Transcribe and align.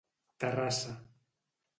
Terrassa. 0.41 0.93